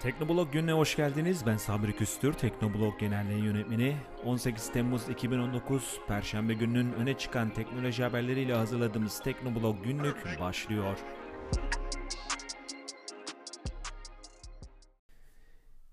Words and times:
Teknoblog 0.00 0.52
gününe 0.52 0.72
hoş 0.72 0.96
geldiniz. 0.96 1.46
Ben 1.46 1.56
Sabri 1.56 1.96
Küstür, 1.96 2.32
Teknoblog 2.32 2.98
Genel 3.00 3.30
Yayın 3.30 3.44
Yönetmeni. 3.44 3.96
18 4.24 4.72
Temmuz 4.72 5.08
2019 5.08 6.00
Perşembe 6.08 6.54
gününün 6.54 6.92
öne 6.92 7.18
çıkan 7.18 7.50
teknoloji 7.50 8.02
haberleriyle 8.02 8.54
hazırladığımız 8.54 9.20
Teknoblog 9.20 9.84
günlük 9.84 10.40
başlıyor. 10.40 10.96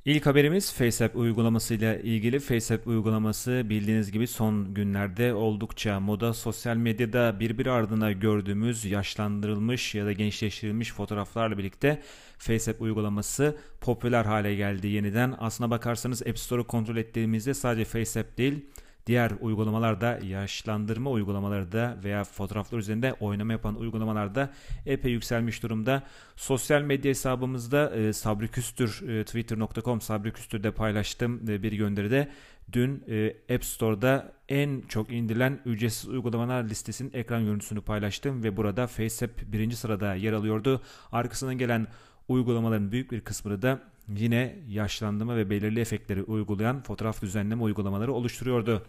İlk 0.08 0.26
haberimiz 0.26 0.74
FaceApp 0.74 1.16
uygulamasıyla 1.16 1.96
ilgili. 1.96 2.40
FaceApp 2.40 2.88
uygulaması 2.88 3.62
bildiğiniz 3.66 4.12
gibi 4.12 4.28
son 4.28 4.74
günlerde 4.74 5.34
oldukça 5.34 6.00
moda 6.00 6.34
sosyal 6.34 6.76
medyada 6.76 7.40
birbiri 7.40 7.72
ardına 7.72 8.12
gördüğümüz 8.12 8.86
yaşlandırılmış 8.86 9.96
ya 9.96 10.06
da 10.06 10.12
gençleştirilmiş 10.12 10.94
fotoğraflarla 10.94 11.58
birlikte 11.58 12.02
FaceApp 12.38 12.82
uygulaması 12.82 13.58
popüler 13.82 14.26
hale 14.26 14.56
geldi 14.56 14.88
yeniden. 14.88 15.36
Aslına 15.40 15.70
bakarsanız 15.70 16.22
App 16.22 16.40
Store'u 16.40 16.68
kontrol 16.68 16.98
ettiğimizde 16.98 17.54
sadece 17.54 17.86
FaceApp 17.86 18.38
değil 18.38 18.66
Diğer 19.08 19.32
uygulamalarda 19.42 20.20
yaşlandırma 20.24 21.12
uygulamaları 21.12 21.72
da 21.72 21.98
veya 22.04 22.24
fotoğraflar 22.24 22.78
üzerinde 22.78 23.14
oynama 23.14 23.52
yapan 23.52 23.76
uygulamalarda 23.76 24.50
epey 24.86 25.12
yükselmiş 25.12 25.64
durumda. 25.64 26.04
Sosyal 26.36 26.82
medya 26.82 27.10
hesabımızda 27.10 27.96
e, 27.96 28.14
Sabri 28.14 28.48
Küstür 28.48 29.10
e, 29.10 29.24
twitter.com 29.24 30.02
Sabri 30.02 30.34
Küstür'de 30.34 30.72
paylaştım 30.72 31.50
e, 31.50 31.64
bir 31.64 31.72
gönderide. 31.72 32.28
Dün 32.74 33.04
e, 33.10 33.36
App 33.56 33.66
Store'da 33.66 34.32
en 34.50 34.82
çok 34.82 35.12
indirilen 35.12 35.60
ücretsiz 35.66 36.10
uygulamalar 36.10 36.64
listesinin 36.64 37.12
ekran 37.14 37.46
görüntüsünü 37.46 37.82
paylaştım 37.82 38.44
ve 38.44 38.58
burada 38.58 38.88
FaceApp 38.88 39.42
birinci 39.52 39.76
sırada 39.76 40.16
yer 40.16 40.34
alıyordu. 40.34 40.82
Arkasından 41.12 41.58
gelen 41.58 41.88
uygulamaların 42.28 42.92
büyük 42.92 43.12
bir 43.12 43.22
kısmını 43.22 43.62
da 43.62 43.80
yine 44.16 44.56
yaşlandırma 44.68 45.38
ve 45.38 45.50
belirli 45.50 45.80
efektleri 45.80 46.24
uygulayan 46.24 46.84
fotoğraf 46.84 47.22
düzenleme 47.22 47.64
uygulamaları 47.64 48.14
oluşturuyordu. 48.14 48.86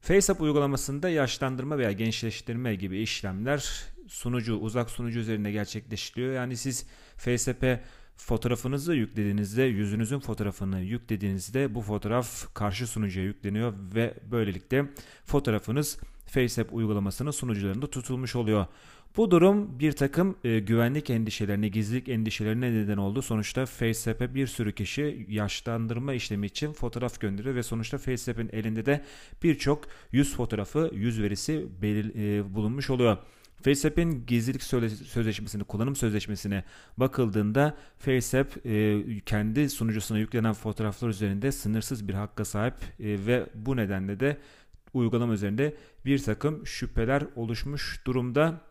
FaceApp 0.00 0.40
uygulamasında 0.40 1.08
yaşlandırma 1.08 1.78
veya 1.78 1.92
gençleştirme 1.92 2.74
gibi 2.74 2.98
işlemler 2.98 3.84
sunucu, 4.08 4.56
uzak 4.56 4.90
sunucu 4.90 5.18
üzerinde 5.18 5.52
gerçekleştiriliyor. 5.52 6.34
Yani 6.34 6.56
siz 6.56 6.86
FaceApp'e 7.16 7.80
fotoğrafınızı 8.16 8.94
yüklediğinizde, 8.94 9.62
yüzünüzün 9.62 10.18
fotoğrafını 10.18 10.80
yüklediğinizde 10.80 11.74
bu 11.74 11.80
fotoğraf 11.82 12.54
karşı 12.54 12.86
sunucuya 12.86 13.26
yükleniyor 13.26 13.74
ve 13.94 14.14
böylelikle 14.30 14.84
fotoğrafınız 15.24 15.98
FaceApp 16.26 16.74
uygulamasının 16.74 17.30
sunucularında 17.30 17.90
tutulmuş 17.90 18.36
oluyor. 18.36 18.66
Bu 19.16 19.30
durum 19.30 19.78
bir 19.78 19.92
takım 19.92 20.36
e, 20.44 20.58
güvenlik 20.58 21.10
endişelerine, 21.10 21.68
gizlilik 21.68 22.08
endişelerine 22.08 22.72
neden 22.72 22.96
oldu. 22.96 23.22
Sonuçta 23.22 23.66
FaceApp'e 23.66 24.34
bir 24.34 24.46
sürü 24.46 24.72
kişi 24.72 25.26
yaşlandırma 25.28 26.14
işlemi 26.14 26.46
için 26.46 26.72
fotoğraf 26.72 27.20
gönderiyor 27.20 27.54
ve 27.54 27.62
sonuçta 27.62 27.98
FaceApp'in 27.98 28.50
elinde 28.52 28.86
de 28.86 29.04
birçok 29.42 29.84
yüz 30.12 30.36
fotoğrafı, 30.36 30.90
yüz 30.94 31.22
verisi 31.22 31.66
belir, 31.82 32.14
e, 32.14 32.54
bulunmuş 32.54 32.90
oluyor. 32.90 33.16
FaceApp'in 33.62 34.26
gizlilik 34.26 34.62
sözleşmesini, 34.62 35.64
kullanım 35.64 35.96
sözleşmesine 35.96 36.64
bakıldığında 36.96 37.76
FaceApp 37.98 38.66
e, 38.66 39.02
kendi 39.26 39.70
sunucusuna 39.70 40.18
yüklenen 40.18 40.52
fotoğraflar 40.52 41.08
üzerinde 41.08 41.52
sınırsız 41.52 42.08
bir 42.08 42.14
hakka 42.14 42.44
sahip 42.44 42.74
e, 42.74 43.26
ve 43.26 43.46
bu 43.54 43.76
nedenle 43.76 44.20
de 44.20 44.36
uygulama 44.94 45.32
üzerinde 45.32 45.76
bir 46.04 46.22
takım 46.22 46.66
şüpheler 46.66 47.22
oluşmuş 47.36 48.06
durumda. 48.06 48.67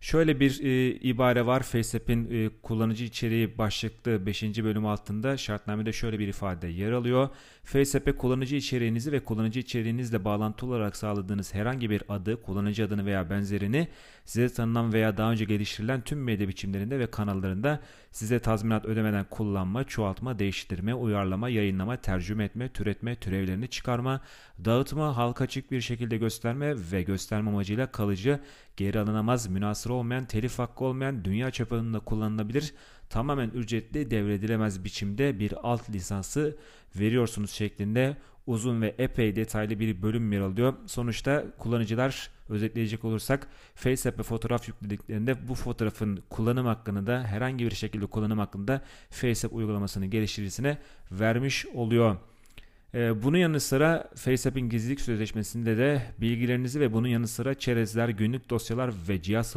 Şöyle 0.00 0.40
bir 0.40 0.60
e, 0.64 0.94
ibare 0.94 1.46
var 1.46 1.62
FaceApp'in 1.62 2.28
e, 2.30 2.50
kullanıcı 2.62 3.04
içeriği 3.04 3.58
başlıklı 3.58 4.26
5. 4.26 4.42
bölüm 4.42 4.86
altında 4.86 5.36
şartnamede 5.36 5.92
şöyle 5.92 6.18
bir 6.18 6.28
ifade 6.28 6.68
yer 6.68 6.92
alıyor. 6.92 7.28
FaceApp'e 7.64 8.12
kullanıcı 8.12 8.56
içeriğinizi 8.56 9.12
ve 9.12 9.20
kullanıcı 9.20 9.60
içeriğinizle 9.60 10.24
bağlantı 10.24 10.66
olarak 10.66 10.96
sağladığınız 10.96 11.54
herhangi 11.54 11.90
bir 11.90 12.02
adı, 12.08 12.42
kullanıcı 12.42 12.84
adını 12.84 13.06
veya 13.06 13.30
benzerini 13.30 13.88
size 14.24 14.54
tanınan 14.54 14.92
veya 14.92 15.16
daha 15.16 15.32
önce 15.32 15.44
geliştirilen 15.44 16.00
tüm 16.00 16.24
medya 16.24 16.48
biçimlerinde 16.48 16.98
ve 16.98 17.06
kanallarında 17.06 17.80
size 18.10 18.38
tazminat 18.38 18.84
ödemeden 18.84 19.26
kullanma, 19.30 19.84
çoğaltma, 19.84 20.38
değiştirme, 20.38 20.94
uyarlama, 20.94 21.48
yayınlama, 21.48 21.96
tercüme 21.96 22.44
etme, 22.44 22.68
türetme, 22.68 23.16
türevlerini 23.16 23.68
çıkarma, 23.68 24.20
dağıtma, 24.64 25.16
halka 25.16 25.44
açık 25.44 25.70
bir 25.70 25.80
şekilde 25.80 26.16
gösterme 26.16 26.74
ve 26.92 27.02
gösterme 27.02 27.50
amacıyla 27.50 27.92
kalıcı, 27.92 28.40
geri 28.76 29.00
alınamaz, 29.00 29.46
münasır 29.46 29.87
olmayan, 29.92 30.24
telif 30.24 30.58
hakkı 30.58 30.84
olmayan, 30.84 31.24
dünya 31.24 31.50
çapında 31.50 32.00
kullanılabilir, 32.00 32.74
tamamen 33.10 33.50
ücretli 33.50 34.10
devredilemez 34.10 34.84
biçimde 34.84 35.38
bir 35.38 35.54
alt 35.62 35.90
lisansı 35.90 36.56
veriyorsunuz 36.96 37.50
şeklinde 37.50 38.16
uzun 38.46 38.82
ve 38.82 38.94
epey 38.98 39.36
detaylı 39.36 39.80
bir 39.80 40.02
bölüm 40.02 40.32
yer 40.32 40.40
alıyor. 40.40 40.74
Sonuçta 40.86 41.44
kullanıcılar 41.58 42.30
özetleyecek 42.48 43.04
olursak 43.04 43.48
FaceApp'e 43.74 44.22
fotoğraf 44.22 44.68
yüklediklerinde 44.68 45.48
bu 45.48 45.54
fotoğrafın 45.54 46.22
kullanım 46.30 46.66
hakkını 46.66 47.06
da 47.06 47.24
herhangi 47.24 47.66
bir 47.66 47.74
şekilde 47.74 48.06
kullanım 48.06 48.38
hakkında 48.38 48.82
FaceApp 49.10 49.56
uygulamasının 49.56 50.10
geliştiricisine 50.10 50.78
vermiş 51.12 51.66
oluyor. 51.66 52.16
Ee, 52.94 53.22
bunun 53.22 53.38
yanı 53.38 53.60
sıra 53.60 54.10
FaceApp'in 54.14 54.68
gizlilik 54.68 55.00
sözleşmesinde 55.00 55.76
de 55.78 56.02
bilgilerinizi 56.20 56.80
ve 56.80 56.92
bunun 56.92 57.08
yanı 57.08 57.28
sıra 57.28 57.54
çerezler, 57.54 58.08
günlük 58.08 58.50
dosyalar 58.50 58.94
ve 59.08 59.22
cihaz 59.22 59.54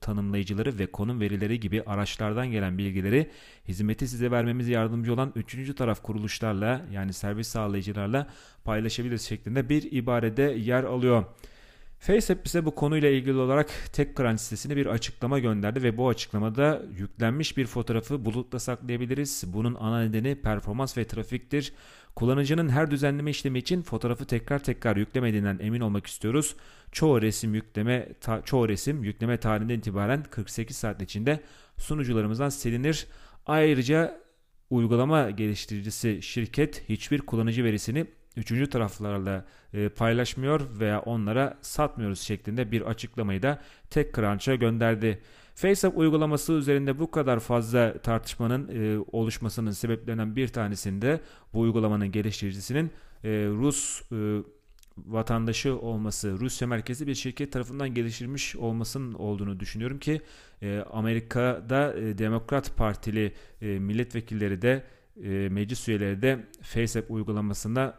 tanımlayıcıları 0.00 0.78
ve 0.78 0.86
konum 0.86 1.20
verileri 1.20 1.60
gibi 1.60 1.82
araçlardan 1.82 2.50
gelen 2.50 2.78
bilgileri 2.78 3.30
hizmeti 3.68 4.08
size 4.08 4.30
vermemize 4.30 4.72
yardımcı 4.72 5.12
olan 5.14 5.32
üçüncü 5.36 5.74
taraf 5.74 6.02
kuruluşlarla 6.02 6.82
yani 6.92 7.12
servis 7.12 7.48
sağlayıcılarla 7.48 8.26
paylaşabiliriz 8.64 9.22
şeklinde 9.22 9.68
bir 9.68 9.92
ibarede 9.92 10.42
yer 10.42 10.84
alıyor. 10.84 11.24
FaceApp 12.02 12.44
bize 12.44 12.64
bu 12.64 12.74
konuyla 12.74 13.08
ilgili 13.08 13.36
olarak 13.36 13.70
TechCrunch 13.92 14.40
sitesine 14.40 14.76
bir 14.76 14.86
açıklama 14.86 15.38
gönderdi 15.38 15.82
ve 15.82 15.96
bu 15.96 16.08
açıklamada 16.08 16.82
yüklenmiş 16.98 17.56
bir 17.56 17.66
fotoğrafı 17.66 18.24
bulutta 18.24 18.58
saklayabiliriz. 18.58 19.44
Bunun 19.46 19.74
ana 19.74 20.00
nedeni 20.00 20.34
performans 20.34 20.98
ve 20.98 21.04
trafiktir. 21.04 21.72
Kullanıcının 22.16 22.68
her 22.68 22.90
düzenleme 22.90 23.30
işlemi 23.30 23.58
için 23.58 23.82
fotoğrafı 23.82 24.24
tekrar 24.24 24.58
tekrar 24.58 24.96
yüklemediğinden 24.96 25.58
emin 25.60 25.80
olmak 25.80 26.06
istiyoruz. 26.06 26.56
Çoğu 26.92 27.22
resim 27.22 27.54
yükleme 27.54 28.08
ta, 28.20 28.42
çoğu 28.42 28.68
resim 28.68 29.04
yükleme 29.04 29.36
tarihinden 29.36 29.78
itibaren 29.78 30.22
48 30.22 30.76
saat 30.76 31.02
içinde 31.02 31.40
sunucularımızdan 31.78 32.48
silinir. 32.48 33.06
Ayrıca 33.46 34.20
uygulama 34.70 35.30
geliştiricisi 35.30 36.22
şirket 36.22 36.88
hiçbir 36.88 37.18
kullanıcı 37.18 37.64
verisini 37.64 38.06
üçüncü 38.36 38.70
taraflarla 38.70 39.44
e, 39.74 39.88
paylaşmıyor 39.88 40.80
veya 40.80 41.00
onlara 41.00 41.58
satmıyoruz 41.62 42.20
şeklinde 42.20 42.72
bir 42.72 42.82
açıklamayı 42.82 43.42
da 43.42 43.62
TechCrunch'a 43.90 44.54
gönderdi. 44.54 45.22
FaceApp 45.54 45.98
uygulaması 45.98 46.52
üzerinde 46.52 46.98
bu 46.98 47.10
kadar 47.10 47.40
fazla 47.40 47.98
tartışmanın 47.98 48.68
e, 48.68 49.04
oluşmasının 49.12 49.70
sebeplerinden 49.70 50.36
bir 50.36 50.48
tanesinde 50.48 51.20
bu 51.54 51.60
uygulamanın 51.60 52.12
geliştiricisinin 52.12 52.90
e, 53.24 53.28
Rus 53.30 54.02
e, 54.12 54.42
vatandaşı 54.96 55.78
olması, 55.78 56.38
Rusya 56.40 56.68
merkezi 56.68 57.06
bir 57.06 57.14
şirket 57.14 57.52
tarafından 57.52 57.94
geliştirilmiş 57.94 58.56
olmasının 58.56 59.14
olduğunu 59.14 59.60
düşünüyorum 59.60 59.98
ki 59.98 60.20
e, 60.62 60.84
Amerika'da 60.90 61.94
e, 61.94 62.18
Demokrat 62.18 62.76
Partili 62.76 63.32
e, 63.62 63.66
milletvekilleri 63.66 64.62
de 64.62 64.84
e, 65.22 65.48
meclis 65.48 65.88
üyeleri 65.88 66.22
de 66.22 66.46
FaceApp 66.62 67.10
uygulamasında 67.10 67.98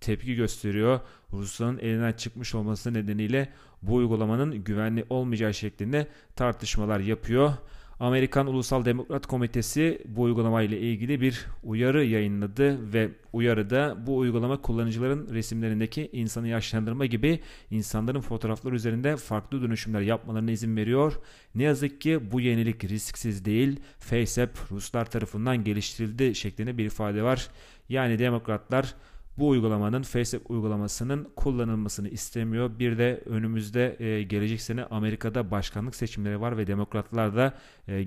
tepki 0.00 0.34
gösteriyor. 0.34 1.00
Rusya'nın 1.32 1.78
elinden 1.78 2.12
çıkmış 2.12 2.54
olması 2.54 2.94
nedeniyle 2.94 3.52
bu 3.82 3.94
uygulamanın 3.94 4.64
güvenli 4.64 5.04
olmayacağı 5.10 5.54
şeklinde 5.54 6.06
tartışmalar 6.36 7.00
yapıyor. 7.00 7.52
Amerikan 8.00 8.46
Ulusal 8.46 8.84
Demokrat 8.84 9.26
Komitesi 9.26 10.02
bu 10.04 10.22
uygulama 10.22 10.62
ile 10.62 10.80
ilgili 10.80 11.20
bir 11.20 11.46
uyarı 11.62 12.04
yayınladı 12.04 12.92
ve 12.92 13.10
uyarıda 13.32 14.06
bu 14.06 14.16
uygulama 14.16 14.62
kullanıcıların 14.62 15.34
resimlerindeki 15.34 16.10
insanı 16.12 16.48
yaşlandırma 16.48 17.06
gibi 17.06 17.40
insanların 17.70 18.20
fotoğrafları 18.20 18.74
üzerinde 18.74 19.16
farklı 19.16 19.62
dönüşümler 19.62 20.00
yapmalarına 20.00 20.50
izin 20.50 20.76
veriyor. 20.76 21.12
Ne 21.54 21.62
yazık 21.62 22.00
ki 22.00 22.32
bu 22.32 22.40
yenilik 22.40 22.84
risksiz 22.84 23.44
değil. 23.44 23.80
FaceApp 23.98 24.58
Ruslar 24.70 25.10
tarafından 25.10 25.64
geliştirildi 25.64 26.34
şeklinde 26.34 26.78
bir 26.78 26.84
ifade 26.84 27.22
var. 27.22 27.48
Yani 27.88 28.18
demokratlar 28.18 28.94
bu 29.38 29.48
uygulamanın 29.48 30.02
FaceApp 30.02 30.50
uygulamasının 30.50 31.28
kullanılmasını 31.36 32.08
istemiyor. 32.08 32.78
Bir 32.78 32.98
de 32.98 33.22
önümüzde 33.26 33.96
e, 34.04 34.22
gelecek 34.22 34.60
sene 34.60 34.84
Amerika'da 34.84 35.50
başkanlık 35.50 35.94
seçimleri 35.94 36.40
var 36.40 36.56
ve 36.56 36.66
demokratlar 36.66 37.36
da 37.36 37.54
e, 37.88 38.06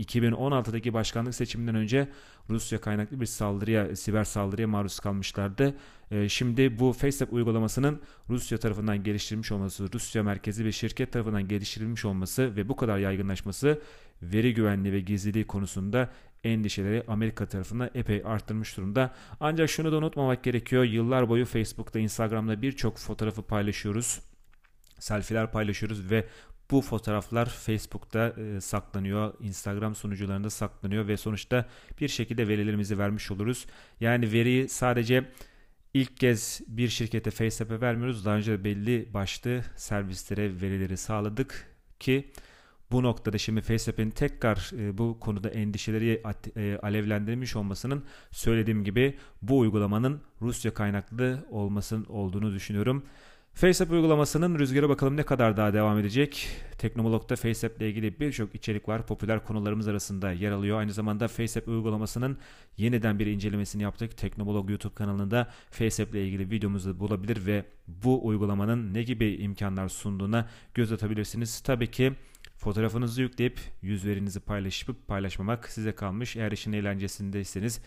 2016'daki 0.00 0.92
başkanlık 0.94 1.34
seçiminden 1.34 1.74
önce 1.74 2.08
Rusya 2.50 2.80
kaynaklı 2.80 3.20
bir 3.20 3.26
saldırıya, 3.26 3.96
siber 3.96 4.24
saldırıya 4.24 4.68
maruz 4.68 5.00
kalmışlardı. 5.00 5.74
E, 6.10 6.28
şimdi 6.28 6.78
bu 6.78 6.92
FaceApp 6.92 7.32
uygulamasının 7.32 8.00
Rusya 8.28 8.58
tarafından 8.58 9.04
geliştirilmiş 9.04 9.52
olması, 9.52 9.92
Rusya 9.92 10.22
merkezi 10.22 10.64
bir 10.64 10.72
şirket 10.72 11.12
tarafından 11.12 11.48
geliştirilmiş 11.48 12.04
olması 12.04 12.56
ve 12.56 12.68
bu 12.68 12.76
kadar 12.76 12.98
yaygınlaşması 12.98 13.80
veri 14.22 14.54
güvenliği 14.54 14.94
ve 14.94 15.00
gizliliği 15.00 15.46
konusunda 15.46 16.10
endişeleri 16.44 17.04
Amerika 17.08 17.46
tarafından 17.46 17.90
epey 17.94 18.22
arttırmış 18.24 18.76
durumda. 18.76 19.14
Ancak 19.40 19.70
şunu 19.70 19.92
da 19.92 19.96
unutmamak 19.96 20.44
gerekiyor. 20.44 20.84
Yıllar 20.84 21.28
boyu 21.28 21.44
Facebook'ta, 21.44 21.98
Instagram'da 21.98 22.62
birçok 22.62 22.98
fotoğrafı 22.98 23.42
paylaşıyoruz. 23.42 24.20
Selfie'ler 24.98 25.52
paylaşıyoruz 25.52 26.10
ve 26.10 26.24
bu 26.70 26.80
fotoğraflar 26.80 27.46
Facebook'ta 27.46 28.28
e, 28.28 28.60
saklanıyor, 28.60 29.34
Instagram 29.40 29.94
sunucularında 29.94 30.50
saklanıyor 30.50 31.08
ve 31.08 31.16
sonuçta 31.16 31.68
bir 32.00 32.08
şekilde 32.08 32.48
verilerimizi 32.48 32.98
vermiş 32.98 33.30
oluruz. 33.30 33.66
Yani 34.00 34.32
veriyi 34.32 34.68
sadece 34.68 35.24
ilk 35.94 36.16
kez 36.16 36.60
bir 36.68 36.88
şirkete 36.88 37.30
FaceApp'e 37.30 37.80
vermiyoruz. 37.80 38.24
Daha 38.24 38.36
önce 38.36 38.64
belli 38.64 39.14
başlı 39.14 39.62
servislere 39.76 40.60
verileri 40.60 40.96
sağladık 40.96 41.66
ki 42.00 42.30
bu 42.92 43.02
noktada 43.02 43.38
şimdi 43.38 43.60
FaceApp'in 43.60 44.10
tekrar 44.10 44.70
e, 44.78 44.98
bu 44.98 45.20
konuda 45.20 45.50
endişeleri 45.50 46.22
e, 46.56 46.78
alevlendirmiş 46.82 47.56
olmasının 47.56 48.04
söylediğim 48.30 48.84
gibi 48.84 49.18
bu 49.42 49.58
uygulamanın 49.58 50.20
Rusya 50.42 50.74
kaynaklı 50.74 51.46
olmasının 51.50 52.04
olduğunu 52.04 52.54
düşünüyorum. 52.54 53.02
FaceApp 53.54 53.92
uygulamasının 53.92 54.58
rüzgara 54.58 54.88
bakalım 54.88 55.16
ne 55.16 55.22
kadar 55.22 55.56
daha 55.56 55.74
devam 55.74 55.98
edecek. 55.98 56.48
Teknomolog'da 56.78 57.36
FaceApp 57.36 57.78
ile 57.78 57.88
ilgili 57.88 58.20
birçok 58.20 58.54
içerik 58.54 58.88
var. 58.88 59.06
Popüler 59.06 59.44
konularımız 59.44 59.88
arasında 59.88 60.32
yer 60.32 60.50
alıyor. 60.50 60.78
Aynı 60.78 60.92
zamanda 60.92 61.28
FaceApp 61.28 61.68
uygulamasının 61.68 62.38
yeniden 62.76 63.18
bir 63.18 63.26
incelemesini 63.26 63.82
yaptık. 63.82 64.16
Teknomolog 64.16 64.70
YouTube 64.70 64.94
kanalında 64.94 65.48
FaceApp 65.70 66.14
ile 66.14 66.26
ilgili 66.26 66.50
videomuzu 66.50 67.00
bulabilir 67.00 67.46
ve 67.46 67.64
bu 67.86 68.26
uygulamanın 68.26 68.94
ne 68.94 69.02
gibi 69.02 69.34
imkanlar 69.34 69.88
sunduğuna 69.88 70.48
göz 70.74 70.92
atabilirsiniz. 70.92 71.60
Tabii 71.60 71.90
ki 71.90 72.12
fotoğrafınızı 72.58 73.22
yükleyip 73.22 73.60
yüz 73.82 74.06
verinizi 74.06 74.40
paylaşıp 74.40 75.08
paylaşmamak 75.08 75.68
size 75.68 75.92
kalmış. 75.92 76.36
Eğer 76.36 76.52
işin 76.52 76.72
eğlencesindeyseniz 76.72 77.80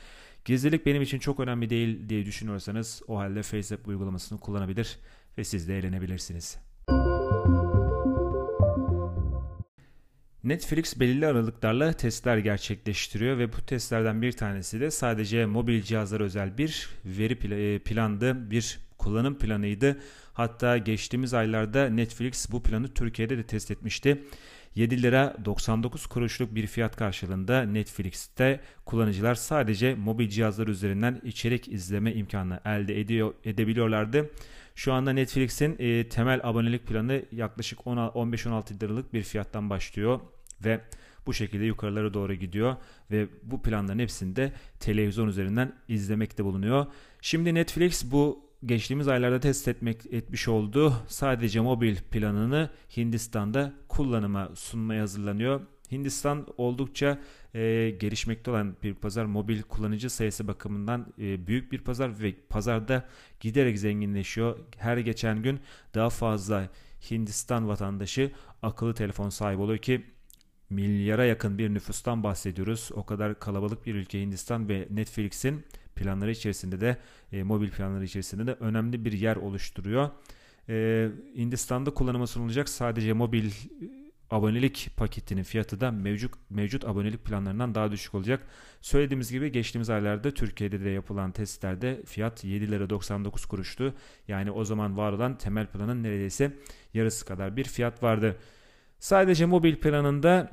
gizlilik 0.46 0.86
benim 0.86 1.02
için 1.02 1.20
çok 1.20 1.40
önemli 1.40 1.70
değil 1.70 2.10
diye 2.10 2.26
düşünüyorsanız 2.26 3.02
o 3.08 3.18
halde 3.18 3.44
FaceApp 3.44 3.88
uygulamasını 3.88 4.40
kullanabilir 4.40 5.00
ve 5.38 5.44
siz 5.44 5.68
de 5.68 5.78
eğlenebilirsiniz. 5.78 6.58
Netflix 10.44 11.00
belirli 11.00 11.28
aralıklarla 11.28 11.94
testler 11.94 12.38
gerçekleştiriyor 12.38 13.38
ve 13.38 13.54
bu 13.54 13.62
testlerden 13.66 14.22
bir 14.22 14.32
tanesi 14.32 14.80
de 14.80 14.92
sadece 14.92 15.46
mobil 15.46 15.82
cihazlara 15.82 16.24
özel 16.24 16.58
bir 16.58 16.90
veri 17.06 17.54
e, 17.54 17.80
plandı, 17.80 18.52
bir 18.52 18.80
kullanım 18.98 19.38
planıydı. 19.38 20.00
Hatta 20.34 20.78
geçtiğimiz 20.78 21.34
aylarda 21.34 21.90
Netflix 21.90 22.52
bu 22.52 22.64
planı 22.64 22.94
Türkiye'de 22.94 23.38
de 23.38 23.44
test 23.44 23.72
etmişti. 23.72 24.24
7 24.76 25.02
lira 25.02 25.36
99 25.46 26.06
kuruşluk 26.06 26.56
bir 26.56 26.68
fiyat 26.68 26.96
karşılığında 26.96 27.64
Netflix'te 27.64 28.60
kullanıcılar 28.86 29.36
sadece 29.36 29.96
mobil 29.96 30.30
cihazlar 30.30 30.68
üzerinden 30.68 31.22
içerik 31.24 31.68
izleme 31.68 32.14
imkanı 32.14 32.60
elde 32.66 33.00
ediyor 33.00 33.34
edebiliyorlardı. 33.46 34.30
Şu 34.76 34.94
anda 34.94 35.14
Netflix'in 35.14 35.76
e, 35.80 36.10
temel 36.10 36.40
abonelik 36.44 36.88
planı 36.88 37.26
yaklaşık 37.32 37.80
15-16 37.80 38.84
liralık 38.84 39.14
bir 39.14 39.24
fiyattan 39.24 39.70
başlıyor 39.70 40.20
ve 40.66 40.82
bu 41.26 41.34
şekilde 41.34 41.66
yukarılara 41.66 42.14
doğru 42.14 42.34
gidiyor 42.34 42.76
ve 43.12 43.28
bu 43.44 43.62
planların 43.62 44.00
hepsinde 44.00 44.54
televizyon 44.80 45.28
üzerinden 45.28 45.74
izlemekte 45.88 46.46
bulunuyor. 46.46 46.86
Şimdi 47.22 47.54
Netflix 47.54 48.12
bu 48.12 48.51
geçtiğimiz 48.66 49.08
aylarda 49.08 49.40
test 49.40 49.68
etmek 49.68 50.14
etmiş 50.14 50.48
olduğu 50.48 50.94
sadece 51.08 51.60
mobil 51.60 51.96
planını 51.96 52.70
Hindistan'da 52.98 53.74
kullanıma 53.88 54.50
sunmaya 54.56 55.02
hazırlanıyor. 55.02 55.62
Hindistan 55.92 56.48
oldukça 56.58 57.22
e, 57.56 57.90
gelişmekte 58.00 58.52
olan 58.52 58.76
bir 58.84 58.94
pazar. 58.94 59.26
Mobil 59.26 59.62
kullanıcı 59.62 60.10
sayısı 60.10 60.48
bakımından 60.48 61.14
e, 61.20 61.48
büyük 61.48 61.72
bir 61.72 61.80
pazar 61.80 62.22
ve 62.22 62.36
pazarda 62.50 63.06
giderek 63.40 63.80
zenginleşiyor. 63.80 64.60
Her 64.78 64.98
geçen 64.98 65.44
gün 65.44 65.60
daha 65.96 66.10
fazla 66.10 66.70
Hindistan 67.12 67.68
vatandaşı 67.68 68.32
akıllı 68.62 68.94
telefon 68.94 69.30
sahibi 69.30 69.62
oluyor 69.62 69.80
ki 69.80 70.06
milyara 70.70 71.26
yakın 71.26 71.58
bir 71.58 71.74
nüfustan 71.74 72.24
bahsediyoruz. 72.24 72.90
O 72.94 73.06
kadar 73.06 73.40
kalabalık 73.40 73.86
bir 73.86 73.96
ülke 73.96 74.22
Hindistan 74.22 74.70
ve 74.70 74.88
Netflix'in 74.90 75.64
planları 75.96 76.32
içerisinde 76.32 76.82
de 76.82 76.98
e, 77.32 77.44
mobil 77.44 77.72
planları 77.72 78.04
içerisinde 78.04 78.48
de 78.48 78.54
önemli 78.54 79.06
bir 79.06 79.12
yer 79.12 79.36
oluşturuyor. 79.36 80.10
E, 80.70 81.08
Hindistan'da 81.38 81.94
kullanıma 81.94 82.28
sunulacak 82.28 82.70
sadece 82.70 83.14
mobil 83.14 83.52
abonelik 84.32 84.90
paketinin 84.98 85.44
fiyatı 85.44 85.80
da 85.80 85.92
mevcut 85.92 86.34
mevcut 86.50 86.86
abonelik 86.86 87.26
planlarından 87.26 87.76
daha 87.76 87.92
düşük 87.92 88.16
olacak. 88.16 88.48
Söylediğimiz 88.82 89.32
gibi 89.32 89.52
geçtiğimiz 89.52 89.90
aylarda 89.90 90.32
Türkiye'de 90.32 90.84
de 90.84 90.90
yapılan 90.90 91.32
testlerde 91.32 92.02
fiyat 92.06 92.44
7 92.44 92.72
lira 92.72 92.90
99 92.90 93.46
kuruştu. 93.46 93.94
Yani 94.28 94.52
o 94.52 94.66
zaman 94.66 94.98
var 94.98 95.14
olan 95.14 95.38
temel 95.38 95.68
planın 95.68 96.04
neredeyse 96.04 96.54
yarısı 96.94 97.26
kadar 97.26 97.58
bir 97.58 97.64
fiyat 97.64 98.04
vardı. 98.04 98.38
Sadece 99.00 99.46
mobil 99.46 99.76
planında 99.76 100.52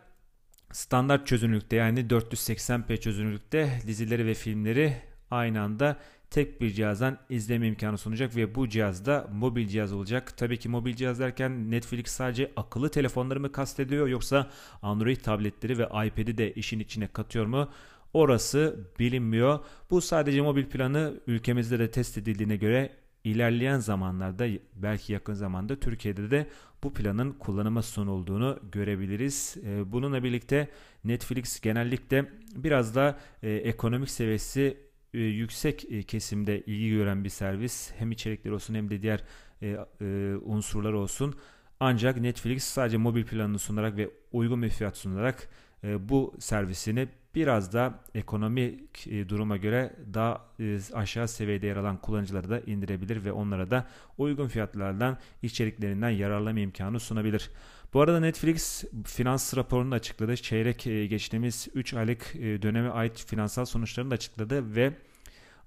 standart 0.72 1.26
çözünürlükte 1.26 1.76
yani 1.76 2.00
480p 2.00 3.00
çözünürlükte 3.00 3.80
dizileri 3.86 4.26
ve 4.26 4.34
filmleri 4.34 4.96
aynı 5.30 5.60
anda 5.62 5.96
tek 6.30 6.60
bir 6.60 6.70
cihazdan 6.70 7.18
izleme 7.30 7.66
imkanı 7.66 7.98
sunacak 7.98 8.36
ve 8.36 8.54
bu 8.54 8.68
cihazda 8.68 9.26
mobil 9.32 9.68
cihaz 9.68 9.92
olacak. 9.92 10.36
Tabii 10.36 10.58
ki 10.58 10.68
mobil 10.68 10.94
cihaz 10.94 11.20
derken 11.20 11.70
Netflix 11.70 12.06
sadece 12.06 12.52
akıllı 12.56 12.88
telefonları 12.88 13.40
mı 13.40 13.52
kastediyor 13.52 14.08
yoksa 14.08 14.50
Android 14.82 15.16
tabletleri 15.16 15.78
ve 15.78 15.84
iPad'i 15.84 16.38
de 16.38 16.52
işin 16.52 16.80
içine 16.80 17.06
katıyor 17.06 17.46
mu? 17.46 17.68
Orası 18.12 18.76
bilinmiyor. 18.98 19.58
Bu 19.90 20.00
sadece 20.00 20.40
mobil 20.40 20.64
planı 20.66 21.14
ülkemizde 21.26 21.78
de 21.78 21.90
test 21.90 22.18
edildiğine 22.18 22.56
göre 22.56 22.92
ilerleyen 23.24 23.78
zamanlarda 23.78 24.46
belki 24.74 25.12
yakın 25.12 25.34
zamanda 25.34 25.76
Türkiye'de 25.76 26.30
de 26.30 26.46
bu 26.82 26.94
planın 26.94 27.32
kullanıma 27.32 27.82
sunulduğunu 27.82 28.58
görebiliriz. 28.72 29.56
Ee, 29.64 29.92
bununla 29.92 30.24
birlikte 30.24 30.68
Netflix 31.04 31.60
genellikle 31.60 32.32
biraz 32.54 32.94
da 32.94 33.18
e, 33.42 33.50
ekonomik 33.50 34.10
seviyesi 34.10 34.87
e, 35.14 35.18
yüksek 35.18 35.84
e, 35.90 36.02
kesimde 36.02 36.60
ilgi 36.60 36.90
gören 36.90 37.24
bir 37.24 37.28
servis. 37.28 37.92
Hem 37.98 38.12
içerikler 38.12 38.50
olsun 38.50 38.74
hem 38.74 38.90
de 38.90 39.02
diğer 39.02 39.24
e, 39.62 39.76
e, 40.00 40.36
unsurlar 40.36 40.92
olsun. 40.92 41.34
Ancak 41.80 42.20
Netflix 42.20 42.64
sadece 42.64 42.96
mobil 42.96 43.24
planını 43.24 43.58
sunarak 43.58 43.96
ve 43.96 44.10
uygun 44.32 44.62
bir 44.62 44.70
fiyat 44.70 44.96
sunarak 44.96 45.48
bu 45.84 46.34
servisini 46.38 47.08
biraz 47.34 47.72
da 47.72 48.00
ekonomik 48.14 49.06
e, 49.06 49.28
duruma 49.28 49.56
göre 49.56 49.96
daha 50.14 50.46
e, 50.60 50.78
aşağı 50.92 51.28
seviyede 51.28 51.66
yer 51.66 51.76
alan 51.76 51.96
kullanıcıları 51.96 52.50
da 52.50 52.60
indirebilir 52.60 53.24
ve 53.24 53.32
onlara 53.32 53.70
da 53.70 53.86
uygun 54.18 54.48
fiyatlardan 54.48 55.18
içeriklerinden 55.42 56.10
yararlama 56.10 56.60
imkanı 56.60 57.00
sunabilir. 57.00 57.50
Bu 57.94 58.00
arada 58.00 58.20
Netflix 58.20 58.84
finans 59.04 59.56
raporunu 59.56 59.94
açıkladı. 59.94 60.36
Çeyrek 60.36 60.86
e, 60.86 61.06
geçtiğimiz 61.06 61.68
3 61.74 61.94
aylık 61.94 62.34
döneme 62.34 62.88
ait 62.88 63.24
finansal 63.26 63.64
sonuçlarını 63.64 64.10
da 64.10 64.14
açıkladı 64.14 64.74
ve 64.74 64.92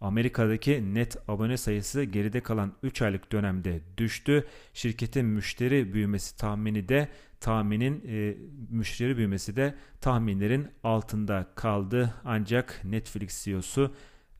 Amerika'daki 0.01 0.93
net 0.93 1.17
abone 1.29 1.57
sayısı 1.57 2.03
geride 2.03 2.41
kalan 2.41 2.73
3 2.83 3.01
aylık 3.01 3.31
dönemde 3.31 3.81
düştü. 3.97 4.47
Şirketin 4.73 5.25
müşteri 5.25 5.93
büyümesi 5.93 6.37
tahmini 6.37 6.89
de 6.89 7.07
tahminin 7.41 8.03
e, 8.07 8.37
müşteri 8.69 9.17
büyümesi 9.17 9.55
de 9.55 9.75
tahminlerin 10.01 10.67
altında 10.83 11.47
kaldı. 11.55 12.13
Ancak 12.25 12.81
Netflix 12.83 13.43
CEO'su 13.43 13.93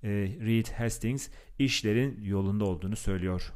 e, 0.04 0.10
Reed 0.40 0.68
Hastings 0.68 1.30
işlerin 1.60 2.24
yolunda 2.24 2.66
olduğunu 2.66 2.96
söylüyor. 2.96 3.54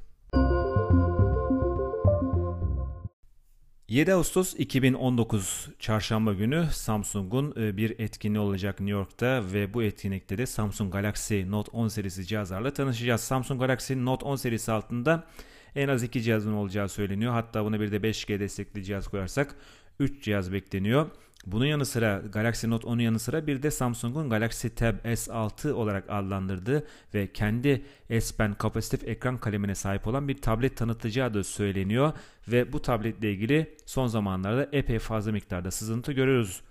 7 3.88 4.14
Ağustos 4.14 4.54
2019 4.54 5.70
Çarşamba 5.80 6.34
günü 6.34 6.68
Samsung'un 6.72 7.54
e, 7.58 7.78
bir 7.78 8.00
etkinliği 8.00 8.40
olacak 8.40 8.80
New 8.80 8.92
York'ta 8.92 9.44
ve 9.54 9.74
bu 9.74 9.84
etkinlikte 9.84 10.38
de 10.38 10.46
Samsung 10.46 10.94
Galaxy 10.94 11.44
Note 11.52 11.72
10 11.72 11.88
serisi 11.88 12.25
cihazlarla 12.25 12.74
tanışacağız. 12.74 13.22
Samsung 13.22 13.62
Galaxy 13.62 13.94
Note 13.94 14.25
10 14.25 14.36
serisi 14.36 14.72
altında 14.72 15.28
en 15.75 15.88
az 15.88 16.03
2 16.03 16.22
cihazın 16.22 16.53
olacağı 16.53 16.89
söyleniyor. 16.89 17.34
Hatta 17.34 17.65
buna 17.65 17.79
bir 17.79 17.91
de 17.91 17.98
5G 17.98 18.39
destekli 18.39 18.84
cihaz 18.84 19.08
koyarsak 19.08 19.55
3 20.00 20.24
cihaz 20.24 20.53
bekleniyor. 20.53 21.10
Bunun 21.46 21.65
yanı 21.65 21.86
sıra 21.86 22.22
Galaxy 22.34 22.67
Note 22.67 22.88
10'un 22.88 23.00
yanı 23.00 23.20
sıra 23.20 23.48
bir 23.48 23.63
de 23.63 23.72
Samsung'un 23.72 24.29
Galaxy 24.29 24.67
Tab 24.67 24.96
S6 25.05 25.72
olarak 25.72 26.10
adlandırdığı 26.10 26.88
ve 27.13 27.27
kendi 27.34 27.86
S 28.20 28.38
Pen 28.38 28.53
kapasitif 28.53 29.08
ekran 29.08 29.38
kalemine 29.38 29.75
sahip 29.75 30.08
olan 30.08 30.27
bir 30.27 30.41
tablet 30.41 30.77
tanıtacağı 30.77 31.34
da 31.34 31.44
söyleniyor 31.44 32.13
ve 32.48 32.74
bu 32.74 32.82
tabletle 32.82 33.32
ilgili 33.32 33.75
son 33.86 34.08
zamanlarda 34.08 34.70
epey 34.72 35.00
fazla 35.00 35.32
miktarda 35.32 35.72
sızıntı 35.72 36.12
görüyoruz. 36.12 36.62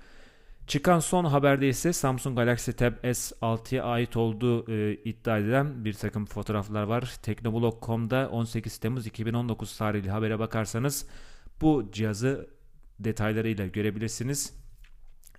Çıkan 0.66 1.00
son 1.00 1.24
haberde 1.24 1.68
ise 1.68 1.92
Samsung 1.92 2.36
Galaxy 2.36 2.70
Tab 2.70 2.92
S6'ya 3.04 3.84
ait 3.84 4.16
olduğu 4.16 4.72
e, 4.72 4.94
iddia 4.94 5.38
edilen 5.38 5.84
bir 5.84 5.94
takım 5.94 6.26
fotoğraflar 6.26 6.82
var. 6.82 7.14
Teknoblog.com'da 7.22 8.28
18 8.32 8.78
Temmuz 8.78 9.06
2019 9.06 9.76
tarihli 9.78 10.10
habere 10.10 10.38
bakarsanız 10.38 11.06
bu 11.60 11.90
cihazı 11.92 12.50
detaylarıyla 13.00 13.66
görebilirsiniz. 13.66 14.63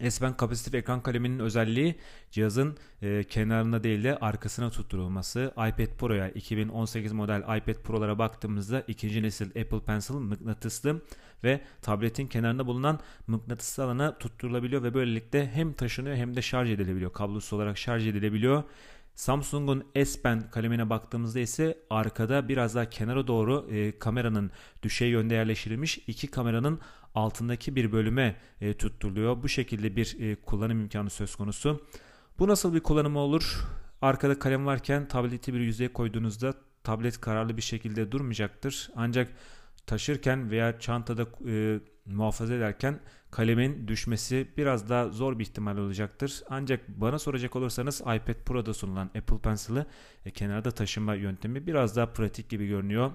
S 0.01 0.19
Pen 0.19 0.37
kapasitif 0.37 0.73
ekran 0.73 1.01
kaleminin 1.01 1.39
özelliği 1.39 1.95
cihazın 2.31 2.77
e, 3.01 3.23
kenarına 3.23 3.83
değil 3.83 4.03
de 4.03 4.17
arkasına 4.17 4.69
tutturulması. 4.69 5.51
iPad 5.51 5.97
Pro'ya 5.97 6.29
2018 6.29 7.11
model 7.11 7.39
iPad 7.39 7.83
Pro'lara 7.83 8.19
baktığımızda 8.19 8.83
ikinci 8.87 9.23
nesil 9.23 9.49
Apple 9.49 9.79
Pencil 9.79 10.13
mıknatıslı 10.13 11.01
ve 11.43 11.61
tabletin 11.81 12.27
kenarında 12.27 12.67
bulunan 12.67 12.99
mıknatıslı 13.27 13.83
alana 13.83 14.17
tutturulabiliyor 14.17 14.83
ve 14.83 14.93
böylelikle 14.93 15.47
hem 15.47 15.73
taşınıyor 15.73 16.15
hem 16.15 16.35
de 16.35 16.41
şarj 16.41 16.71
edilebiliyor. 16.71 17.13
Kablosuz 17.13 17.53
olarak 17.53 17.77
şarj 17.77 18.07
edilebiliyor. 18.07 18.63
Samsung'un 19.15 19.83
S 20.05 20.21
Pen 20.21 20.49
kalemine 20.51 20.89
baktığımızda 20.89 21.39
ise 21.39 21.77
arkada 21.89 22.49
biraz 22.49 22.75
daha 22.75 22.89
kenara 22.89 23.27
doğru 23.27 23.67
e, 23.71 23.99
kameranın 23.99 24.51
düşey 24.83 25.09
yönde 25.09 25.33
yerleştirilmiş 25.33 25.99
iki 26.07 26.27
kameranın 26.27 26.79
altındaki 27.15 27.75
bir 27.75 27.91
bölüme 27.91 28.35
e, 28.61 28.73
tutturuluyor. 28.73 29.43
Bu 29.43 29.49
şekilde 29.49 29.95
bir 29.95 30.17
e, 30.19 30.35
kullanım 30.35 30.81
imkanı 30.81 31.09
söz 31.09 31.35
konusu. 31.35 31.81
Bu 32.39 32.47
nasıl 32.47 32.73
bir 32.73 32.79
kullanımı 32.79 33.19
olur? 33.19 33.67
Arkada 34.01 34.39
kalem 34.39 34.65
varken 34.65 35.07
tableti 35.07 35.53
bir 35.53 35.59
yüzeye 35.59 35.93
koyduğunuzda 35.93 36.53
tablet 36.83 37.21
kararlı 37.21 37.57
bir 37.57 37.61
şekilde 37.61 38.11
durmayacaktır. 38.11 38.89
Ancak 38.95 39.31
taşırken 39.87 40.51
veya 40.51 40.79
çantada 40.79 41.25
e, 41.47 41.79
muhafaza 42.05 42.53
ederken 42.53 42.99
kalemin 43.31 43.87
düşmesi 43.87 44.47
biraz 44.57 44.89
daha 44.89 45.09
zor 45.09 45.39
bir 45.39 45.43
ihtimal 45.43 45.77
olacaktır. 45.77 46.43
Ancak 46.49 46.87
bana 46.87 47.19
soracak 47.19 47.55
olursanız 47.55 48.01
iPad 48.01 48.43
Pro'da 48.45 48.73
sunulan 48.73 49.05
Apple 49.05 49.37
Pencil'ı 49.37 49.85
e, 50.25 50.31
kenarda 50.31 50.71
taşıma 50.71 51.15
yöntemi 51.15 51.67
biraz 51.67 51.95
daha 51.95 52.05
pratik 52.05 52.49
gibi 52.49 52.67
görünüyor. 52.67 53.11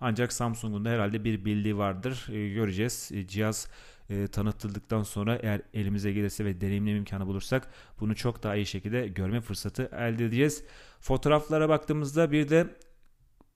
Ancak 0.00 0.32
Samsung'un 0.32 0.84
da 0.84 0.88
herhalde 0.88 1.24
bir 1.24 1.44
bildiği 1.44 1.76
vardır. 1.76 2.28
E, 2.32 2.48
göreceğiz. 2.48 3.10
E, 3.14 3.26
cihaz 3.26 3.68
e, 4.10 4.26
tanıtıldıktan 4.26 5.02
sonra 5.02 5.36
eğer 5.36 5.62
elimize 5.74 6.12
gelirse 6.12 6.44
ve 6.44 6.60
deneyimleme 6.60 6.98
imkanı 6.98 7.26
bulursak 7.26 7.70
bunu 8.00 8.14
çok 8.14 8.42
daha 8.42 8.56
iyi 8.56 8.66
şekilde 8.66 9.08
görme 9.08 9.40
fırsatı 9.40 9.82
elde 9.82 10.24
edeceğiz. 10.24 10.64
Fotoğraflara 11.00 11.68
baktığımızda 11.68 12.32
bir 12.32 12.48
de 12.48 12.66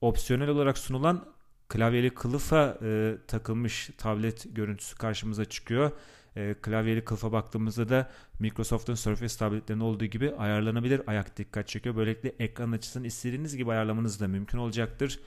opsiyonel 0.01 0.49
olarak 0.49 0.77
sunulan 0.77 1.25
klavyeli 1.67 2.09
kılıfa 2.09 2.77
e, 2.81 3.15
takılmış 3.27 3.89
tablet 3.97 4.55
görüntüsü 4.55 4.95
karşımıza 4.97 5.45
çıkıyor. 5.45 5.91
E, 6.35 6.55
klavyeli 6.61 7.05
kılıfa 7.05 7.31
baktığımızda 7.31 7.89
da 7.89 8.11
Microsoft'un 8.39 8.95
Surface 8.95 9.37
tabletlerinde 9.37 9.83
olduğu 9.83 10.05
gibi 10.05 10.35
ayarlanabilir 10.35 11.01
ayak 11.07 11.37
dikkat 11.37 11.67
çekiyor. 11.67 11.95
Böylelikle 11.95 12.35
ekran 12.39 12.71
açısını 12.71 13.07
istediğiniz 13.07 13.57
gibi 13.57 13.71
ayarlamanız 13.71 14.19
da 14.19 14.27
mümkün 14.27 14.57
olacaktır. 14.57 15.19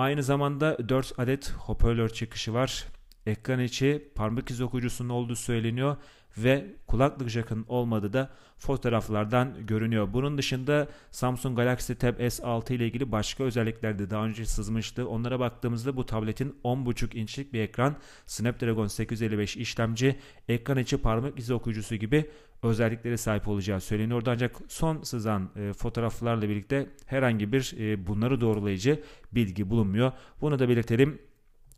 Aynı 0.00 0.22
zamanda 0.22 0.88
4 0.88 1.18
adet 1.18 1.50
hoparlör 1.50 2.08
çıkışı 2.08 2.54
var. 2.54 2.84
Ekran 3.26 3.60
içi 3.60 4.08
parmak 4.14 4.50
izi 4.50 4.64
okuyucusunun 4.64 5.08
olduğu 5.08 5.36
söyleniyor 5.36 5.96
ve 6.38 6.66
kulaklık 6.86 7.28
jackın 7.28 7.64
olmadığı 7.68 8.12
da 8.12 8.30
fotoğraflardan 8.58 9.66
görünüyor. 9.66 10.12
Bunun 10.12 10.38
dışında 10.38 10.88
Samsung 11.10 11.56
Galaxy 11.56 11.92
Tab 11.92 12.20
S6 12.20 12.72
ile 12.72 12.86
ilgili 12.86 13.12
başka 13.12 13.44
özellikler 13.44 13.98
de 13.98 14.10
daha 14.10 14.24
önce 14.24 14.46
sızmıştı. 14.46 15.08
Onlara 15.08 15.40
baktığımızda 15.40 15.96
bu 15.96 16.06
tabletin 16.06 16.56
10.5 16.64 17.16
inçlik 17.16 17.52
bir 17.52 17.60
ekran, 17.60 17.96
Snapdragon 18.26 18.86
855 18.86 19.56
işlemci, 19.56 20.16
ekran 20.48 20.78
içi 20.78 20.96
parmak 20.96 21.38
izi 21.38 21.54
okuyucusu 21.54 21.96
gibi 21.96 22.30
özelliklere 22.62 23.16
sahip 23.16 23.48
olacağı 23.48 23.80
söyleniyor. 23.80 24.22
Ancak 24.26 24.56
son 24.68 25.02
sızan 25.02 25.50
e, 25.56 25.72
fotoğraflarla 25.72 26.48
birlikte 26.48 26.86
herhangi 27.06 27.52
bir 27.52 27.74
e, 27.78 28.06
bunları 28.06 28.40
doğrulayıcı 28.40 29.02
bilgi 29.32 29.70
bulunmuyor. 29.70 30.12
Bunu 30.40 30.58
da 30.58 30.68
belirtelim. 30.68 31.29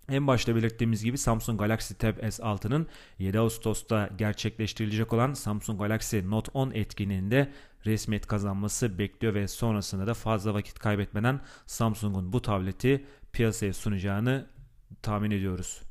En 0.09 0.27
başta 0.27 0.57
belirttiğimiz 0.57 1.05
gibi 1.05 1.19
Samsung 1.19 1.61
Galaxy 1.61 1.95
Tab 1.95 2.17
S6'nın 2.19 2.87
7 3.19 3.39
Ağustos'ta 3.39 4.11
gerçekleştirilecek 4.19 5.13
olan 5.13 5.33
Samsung 5.33 5.81
Galaxy 5.81 6.21
Note 6.25 6.51
10 6.55 6.71
etkinliğinde 6.71 7.53
resmiyet 7.87 8.27
kazanması 8.27 8.99
bekliyor 8.99 9.35
ve 9.35 9.49
sonrasında 9.49 10.07
da 10.07 10.15
fazla 10.15 10.55
vakit 10.55 10.79
kaybetmeden 10.79 11.41
Samsung'un 11.67 12.33
bu 12.33 12.43
tableti 12.43 13.07
piyasaya 13.33 13.73
sunacağını 13.73 14.47
tahmin 15.03 15.31
ediyoruz. 15.31 15.83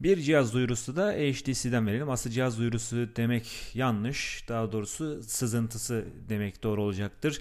Bir 0.00 0.16
cihaz 0.16 0.54
duyurusu 0.54 0.96
da 0.96 1.12
HTC'den 1.12 1.86
verelim. 1.86 2.10
Aslında 2.10 2.34
cihaz 2.34 2.58
duyurusu 2.58 2.96
demek 3.16 3.70
yanlış. 3.74 4.44
Daha 4.48 4.72
doğrusu 4.72 5.22
sızıntısı 5.22 6.04
demek 6.28 6.62
doğru 6.62 6.82
olacaktır. 6.82 7.40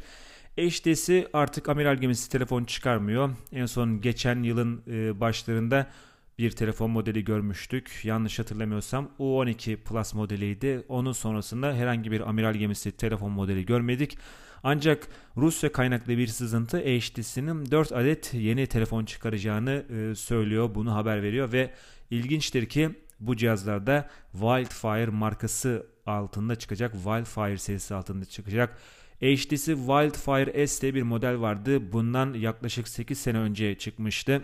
HTC 0.58 1.28
artık 1.34 1.70
amiral 1.70 1.96
gemisi 1.96 2.32
telefon 2.32 2.64
çıkarmıyor. 2.64 3.30
En 3.52 3.66
son 3.66 4.02
geçen 4.02 4.44
yılın 4.44 4.84
e, 4.88 5.20
başlarında 5.20 5.88
bir 6.38 6.52
telefon 6.52 6.92
modeli 6.92 7.24
görmüştük. 7.24 8.02
Yanlış 8.04 8.40
hatırlamıyorsam 8.40 9.10
U12 9.20 9.76
Plus 9.78 10.14
modeliydi. 10.14 10.86
Onun 10.88 11.12
sonrasında 11.12 11.74
herhangi 11.74 12.12
bir 12.12 12.30
amiral 12.30 12.54
gemisi 12.54 12.92
telefon 12.92 13.32
modeli 13.32 13.66
görmedik. 13.66 14.18
Ancak 14.64 15.08
Rusya 15.38 15.72
kaynaklı 15.72 16.18
bir 16.18 16.28
sızıntı 16.28 16.78
HTC'nin 16.80 17.72
4 17.72 17.92
adet 17.92 18.34
yeni 18.34 18.68
telefon 18.68 19.06
çıkaracağını 19.06 19.86
e, 19.90 20.16
söylüyor. 20.16 20.76
Bunu 20.76 20.96
haber 20.96 21.24
veriyor 21.24 21.52
ve 21.52 21.74
ilginçtir 22.10 22.66
ki 22.66 22.90
bu 23.20 23.36
cihazlarda 23.36 24.10
Wildfire 24.32 25.12
markası 25.12 25.88
altında 26.06 26.56
çıkacak. 26.56 26.94
Wildfire 26.94 27.58
serisi 27.58 27.96
altında 27.96 28.26
çıkacak. 28.26 28.78
HTC 29.24 29.76
Wildfire 29.76 30.68
S 30.68 30.82
diye 30.82 30.96
bir 30.96 31.02
model 31.02 31.40
vardı. 31.40 31.92
Bundan 31.92 32.34
yaklaşık 32.34 32.88
8 32.88 33.20
sene 33.20 33.38
önce 33.38 33.78
çıkmıştı. 33.78 34.42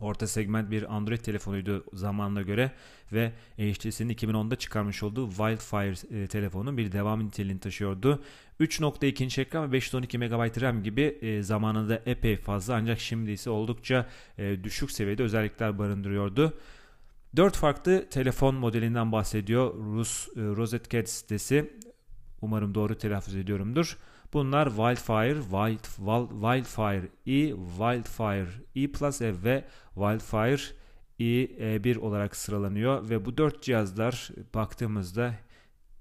Orta 0.00 0.26
segment 0.26 0.70
bir 0.70 0.94
Android 0.96 1.18
telefonuydu 1.18 1.84
zamanına 1.92 2.42
göre 2.42 2.72
ve 3.12 3.32
HTC'nin 3.56 4.14
2010'da 4.14 4.56
çıkarmış 4.56 5.02
olduğu 5.02 5.28
Wildfire 5.28 6.22
e, 6.22 6.26
telefonu 6.26 6.76
bir 6.76 6.92
devam 6.92 7.26
niteliğini 7.26 7.60
taşıyordu. 7.60 8.22
3.2 8.60 9.24
inç 9.24 9.38
ekran 9.38 9.68
ve 9.68 9.72
512 9.72 10.18
MB 10.18 10.60
RAM 10.62 10.82
gibi 10.82 11.02
e, 11.02 11.42
zamanında 11.42 12.02
epey 12.06 12.36
fazla 12.36 12.74
ancak 12.74 13.00
şimdi 13.00 13.30
ise 13.30 13.50
oldukça 13.50 14.08
e, 14.38 14.64
düşük 14.64 14.90
seviyede 14.90 15.22
özellikler 15.22 15.78
barındırıyordu. 15.78 16.58
4 17.36 17.56
farklı 17.56 18.08
telefon 18.08 18.54
modelinden 18.54 19.12
bahsediyor 19.12 19.74
Rus 19.74 20.28
e, 20.28 20.40
RosetCat 20.40 21.08
sitesi. 21.08 21.72
Umarım 22.42 22.74
doğru 22.74 22.98
telaffuz 22.98 23.34
ediyorumdur. 23.34 23.96
Bunlar 24.32 24.68
Wildfire, 24.68 25.42
Wild, 25.42 25.84
Wildfire 26.30 27.08
E, 27.26 27.48
Wildfire 27.78 28.48
E 28.74 28.92
Plus 28.92 29.22
e 29.22 29.44
ve 29.44 29.64
Wildfire 29.94 30.62
E1 31.20 31.98
olarak 31.98 32.36
sıralanıyor 32.36 33.08
ve 33.10 33.24
bu 33.24 33.38
dört 33.38 33.62
cihazlar 33.62 34.30
baktığımızda 34.54 35.34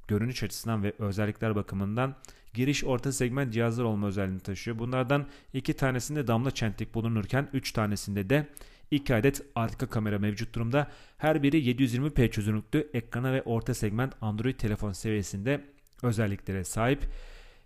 görünüş 0.07 0.43
açısından 0.43 0.83
ve 0.83 0.93
özellikler 0.99 1.55
bakımından 1.55 2.15
giriş 2.53 2.83
orta 2.83 3.11
segment 3.11 3.53
cihazlar 3.53 3.83
olma 3.83 4.07
özelliğini 4.07 4.39
taşıyor. 4.39 4.79
Bunlardan 4.79 5.27
iki 5.53 5.73
tanesinde 5.73 6.27
damla 6.27 6.51
çentik 6.51 6.95
bulunurken 6.95 7.49
üç 7.53 7.71
tanesinde 7.71 8.29
de 8.29 8.47
2 8.91 9.15
adet 9.15 9.41
arka 9.55 9.87
kamera 9.87 10.19
mevcut 10.19 10.55
durumda. 10.55 10.87
Her 11.17 11.43
biri 11.43 11.57
720p 11.57 12.31
çözünürlüklü 12.31 12.89
ekrana 12.93 13.33
ve 13.33 13.41
orta 13.41 13.73
segment 13.73 14.13
Android 14.21 14.55
telefon 14.55 14.91
seviyesinde 14.91 15.65
özelliklere 16.03 16.63
sahip. 16.63 16.99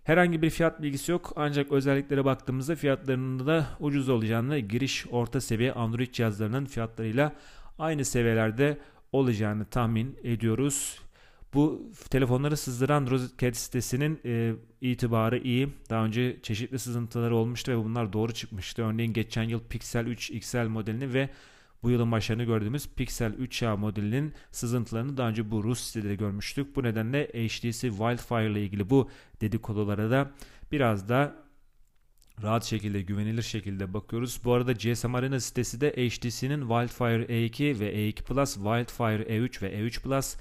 Herhangi 0.04 0.42
bir 0.42 0.50
fiyat 0.50 0.82
bilgisi 0.82 1.12
yok 1.12 1.32
ancak 1.36 1.72
özelliklere 1.72 2.24
baktığımızda 2.24 2.74
fiyatlarının 2.74 3.46
da 3.46 3.66
ucuz 3.80 4.08
olacağını 4.08 4.58
giriş 4.58 5.06
orta 5.10 5.40
seviye 5.40 5.72
Android 5.72 6.12
cihazlarının 6.12 6.64
fiyatlarıyla 6.64 7.32
aynı 7.78 8.04
seviyelerde 8.04 8.78
olacağını 9.12 9.64
tahmin 9.64 10.18
ediyoruz. 10.22 10.98
Bu 11.54 11.90
telefonları 12.10 12.56
sızdıran 12.56 13.06
RosetCat 13.10 13.56
sitesinin 13.56 14.20
e, 14.24 14.52
itibarı 14.80 15.38
iyi. 15.38 15.68
Daha 15.90 16.04
önce 16.04 16.36
çeşitli 16.42 16.78
sızıntıları 16.78 17.36
olmuştu 17.36 17.72
ve 17.72 17.84
bunlar 17.84 18.12
doğru 18.12 18.34
çıkmıştı. 18.34 18.82
Örneğin 18.82 19.12
geçen 19.12 19.42
yıl 19.42 19.60
Pixel 19.60 20.06
3 20.06 20.30
XL 20.30 20.66
modelini 20.66 21.14
ve 21.14 21.30
bu 21.86 21.90
yılın 21.90 22.12
başlarında 22.12 22.44
gördüğümüz 22.44 22.88
Pixel 22.96 23.32
3a 23.32 23.76
modelinin 23.76 24.34
sızıntılarını 24.52 25.16
daha 25.16 25.28
önce 25.28 25.50
bu 25.50 25.64
Rus 25.64 25.80
sitede 25.80 26.14
görmüştük. 26.14 26.76
Bu 26.76 26.82
nedenle 26.82 27.26
HTC 27.26 27.70
Wildfire 27.70 28.50
ile 28.50 28.62
ilgili 28.62 28.90
bu 28.90 29.10
dedikodulara 29.40 30.10
da 30.10 30.30
biraz 30.72 31.08
da 31.08 31.34
rahat 32.42 32.64
şekilde, 32.64 33.02
güvenilir 33.02 33.42
şekilde 33.42 33.94
bakıyoruz. 33.94 34.40
Bu 34.44 34.52
arada 34.52 34.72
GSM 34.72 35.14
Arena 35.14 35.40
sitesi 35.40 35.80
de 35.80 35.90
HTC'nin 35.90 36.60
Wildfire 36.60 37.24
E2 37.24 37.80
ve 37.80 37.94
E2 37.94 38.22
Plus, 38.22 38.54
Wildfire 38.54 39.36
E3 39.36 39.62
ve 39.62 39.74
E3 39.74 40.02
Plus 40.02 40.36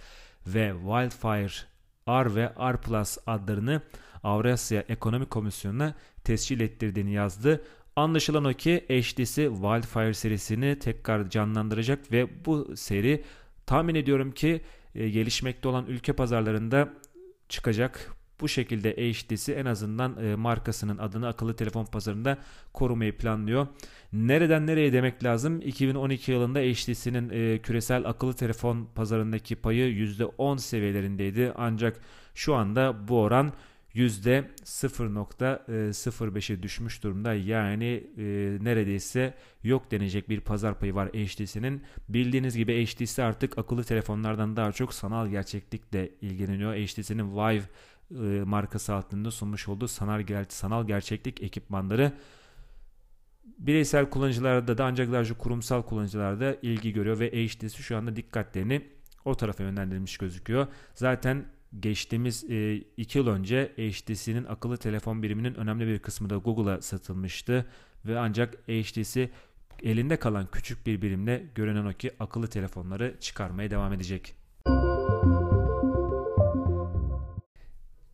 ve 0.48 0.74
Wildfire 0.74 1.68
R 2.08 2.36
ve 2.36 2.54
R 2.74 2.78
Plus 2.78 3.18
adlarını 3.28 3.82
Avrasya 4.24 4.82
Ekonomik 4.90 5.30
Komisyonu'na 5.30 5.96
tescil 6.24 6.60
ettirdiğini 6.60 7.12
yazdı. 7.12 7.62
Anlaşılan 7.96 8.46
o 8.46 8.54
ki 8.54 8.86
HTC 8.90 9.50
Wildfire 9.50 10.14
serisini 10.14 10.80
tekrar 10.80 11.30
canlandıracak 11.30 12.12
ve 12.12 12.46
bu 12.46 12.75
seri 12.75 13.24
Tahmin 13.66 13.96
ediyorum 13.96 14.32
ki 14.32 14.62
e, 14.96 15.10
gelişmekte 15.10 15.68
olan 15.68 15.86
ülke 15.86 16.14
pazarlarında 16.14 16.94
çıkacak. 17.50 18.16
Bu 18.42 18.48
şekilde 18.48 18.92
HTC 18.92 19.54
en 19.54 19.66
azından 19.66 20.25
e, 20.25 20.36
markasının 20.36 20.98
adını 20.98 21.28
akıllı 21.28 21.56
telefon 21.56 21.86
pazarında 21.86 22.38
korumayı 22.74 23.18
planlıyor. 23.18 23.68
Nereden 24.14 24.68
nereye 24.68 24.94
demek 24.94 25.24
lazım? 25.24 25.62
2012 25.62 26.32
yılında 26.32 26.60
HTC'nin 26.60 27.30
e, 27.30 27.60
küresel 27.60 28.06
akıllı 28.06 28.34
telefon 28.34 28.88
pazarındaki 28.96 29.56
payı 29.56 29.94
%10 29.94 30.60
seviyelerindeydi. 30.60 31.54
Ancak 31.56 32.02
şu 32.34 32.56
anda 32.56 33.08
bu 33.08 33.22
oran 33.22 33.54
%0.05'e 33.96 36.64
düşmüş 36.64 37.04
durumda. 37.04 37.34
Yani 37.34 38.04
e, 38.18 38.24
neredeyse 38.62 39.34
yok 39.64 39.92
denecek 39.92 40.30
bir 40.30 40.42
pazar 40.42 40.80
payı 40.80 40.96
var 40.96 41.10
HTC'nin. 41.10 41.84
Bildiğiniz 42.10 42.58
gibi 42.58 42.86
HTC 42.86 43.24
artık 43.24 43.58
akıllı 43.58 43.84
telefonlardan 43.84 44.56
daha 44.56 44.72
çok 44.72 44.94
sanal 44.94 45.28
gerçeklikle 45.28 46.12
ilgileniyor. 46.22 46.75
HTC'nin 46.75 47.32
Vive 47.32 47.64
e, 48.12 48.44
markası 48.44 48.94
altında 48.94 49.32
sunmuş 49.32 49.68
olduğu 49.68 49.88
sanal, 49.88 50.22
ger 50.22 50.46
sanal 50.50 50.88
gerçeklik 50.88 51.44
ekipmanları 51.44 52.12
bireysel 53.58 54.10
kullanıcılarda 54.10 54.78
da 54.78 54.86
ancak 54.86 55.12
daha 55.12 55.25
çok 55.25 55.40
kurumsal 55.40 55.84
kullanıcılarda 55.84 56.58
ilgi 56.62 56.94
görüyor 56.94 57.20
ve 57.20 57.48
HTC 57.48 57.70
şu 57.70 57.98
anda 57.98 58.16
dikkatlerini 58.16 58.82
o 59.25 59.36
tarafa 59.36 59.64
yönlendirilmiş 59.64 60.18
gözüküyor. 60.18 60.68
Zaten 60.94 61.46
geçtiğimiz 61.79 62.43
2 62.43 62.53
e, 62.53 62.86
yıl 63.13 63.27
önce 63.27 63.72
HTC'nin 63.77 64.45
akıllı 64.45 64.77
telefon 64.77 65.24
biriminin 65.24 65.55
önemli 65.55 65.88
bir 65.88 66.00
kısmı 66.00 66.29
da 66.29 66.36
Google'a 66.36 66.81
satılmıştı 66.81 67.65
ve 68.05 68.19
ancak 68.19 68.53
HTC 68.53 69.29
elinde 69.84 70.19
kalan 70.19 70.48
küçük 70.51 70.88
bir 70.88 71.01
birimle 71.01 71.43
görünen 71.55 71.86
o 71.86 71.93
ki 71.93 72.12
akıllı 72.19 72.48
telefonları 72.48 73.15
çıkarmaya 73.19 73.72
devam 73.72 73.93
edecek. 73.93 74.36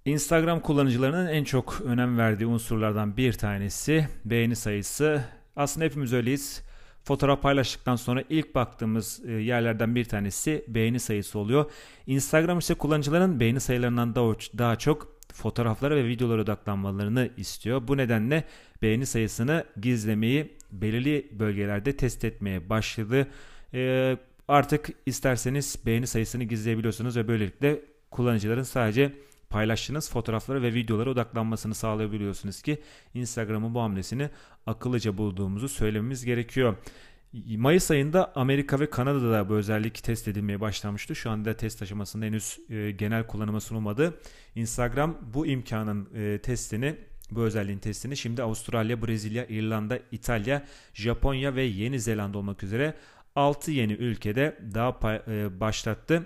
Instagram 0.05 0.59
kullanıcılarının 0.59 1.27
en 1.27 1.43
çok 1.43 1.81
önem 1.81 2.17
verdiği 2.17 2.45
unsurlardan 2.45 3.17
bir 3.17 3.33
tanesi 3.33 4.07
beğeni 4.25 4.55
sayısı. 4.55 5.23
Aslında 5.55 5.85
hepimiz 5.85 6.13
öyleyiz. 6.13 6.70
Fotoğraf 7.03 7.41
paylaştıktan 7.41 7.95
sonra 7.95 8.23
ilk 8.29 8.55
baktığımız 8.55 9.21
e, 9.25 9.31
yerlerden 9.31 9.95
bir 9.95 10.05
tanesi 10.05 10.65
beğeni 10.67 10.99
sayısı 10.99 11.39
oluyor. 11.39 11.71
Instagram 12.07 12.59
ise 12.59 12.73
kullanıcıların 12.73 13.39
beğeni 13.39 13.59
sayılarından 13.59 14.15
daha, 14.15 14.75
çok 14.75 15.21
fotoğraflara 15.33 15.95
ve 15.95 16.07
videolara 16.07 16.41
odaklanmalarını 16.41 17.29
istiyor. 17.37 17.87
Bu 17.87 17.97
nedenle 17.97 18.43
beğeni 18.81 19.05
sayısını 19.05 19.65
gizlemeyi 19.81 20.51
belirli 20.71 21.27
bölgelerde 21.31 21.97
test 21.97 22.25
etmeye 22.25 22.69
başladı. 22.69 23.27
Ee, 23.73 24.17
artık 24.47 24.89
isterseniz 25.05 25.77
beğeni 25.85 26.07
sayısını 26.07 26.43
gizleyebiliyorsunuz 26.43 27.17
ve 27.17 27.27
böylelikle 27.27 27.81
kullanıcıların 28.11 28.63
sadece 28.63 29.11
paylaştığınız 29.51 30.09
fotoğraflara 30.11 30.61
ve 30.61 30.73
videolara 30.73 31.09
odaklanmasını 31.09 31.75
sağlayabiliyorsunuz 31.75 32.61
ki 32.61 32.81
Instagram'ın 33.13 33.75
bu 33.75 33.81
hamlesini 33.81 34.29
akıllıca 34.65 35.17
bulduğumuzu 35.17 35.69
söylememiz 35.69 36.25
gerekiyor. 36.25 36.75
Mayıs 37.57 37.91
ayında 37.91 38.31
Amerika 38.35 38.79
ve 38.79 38.89
Kanada'da 38.89 39.31
da 39.31 39.49
bu 39.49 39.53
özellik 39.53 40.03
test 40.03 40.27
edilmeye 40.27 40.61
başlamıştı. 40.61 41.15
Şu 41.15 41.29
anda 41.29 41.57
test 41.57 41.81
aşamasında 41.81 42.25
henüz 42.25 42.59
e, 42.69 42.91
genel 42.91 43.27
kullanıma 43.27 43.59
sunulmadı. 43.59 44.13
Instagram 44.55 45.17
bu 45.33 45.47
imkanın 45.47 46.09
e, 46.15 46.39
testini 46.39 46.95
bu 47.31 47.41
özelliğin 47.41 47.79
testini 47.79 48.17
şimdi 48.17 48.43
Avustralya, 48.43 49.01
Brezilya, 49.01 49.45
İrlanda, 49.45 49.99
İtalya, 50.11 50.65
Japonya 50.93 51.55
ve 51.55 51.63
Yeni 51.63 51.99
Zelanda 51.99 52.37
olmak 52.37 52.63
üzere 52.63 52.93
6 53.35 53.71
yeni 53.71 53.93
ülkede 53.93 54.57
daha 54.73 55.17
e, 55.27 55.59
başlattı. 55.59 56.25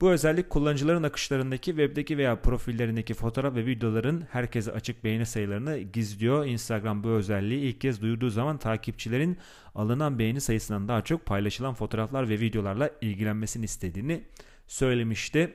Bu 0.00 0.10
özellik 0.10 0.50
kullanıcıların 0.50 1.02
akışlarındaki 1.02 1.70
webdeki 1.70 2.18
veya 2.18 2.42
profillerindeki 2.42 3.14
fotoğraf 3.14 3.54
ve 3.54 3.66
videoların 3.66 4.24
herkese 4.30 4.72
açık 4.72 5.04
beğeni 5.04 5.26
sayılarını 5.26 5.78
gizliyor. 5.78 6.46
Instagram 6.46 7.04
bu 7.04 7.08
özelliği 7.08 7.60
ilk 7.60 7.80
kez 7.80 8.02
duyurduğu 8.02 8.30
zaman 8.30 8.58
takipçilerin 8.58 9.38
alınan 9.74 10.18
beğeni 10.18 10.40
sayısından 10.40 10.88
daha 10.88 11.04
çok 11.04 11.26
paylaşılan 11.26 11.74
fotoğraflar 11.74 12.28
ve 12.28 12.40
videolarla 12.40 12.90
ilgilenmesini 13.00 13.64
istediğini 13.64 14.24
söylemişti. 14.66 15.54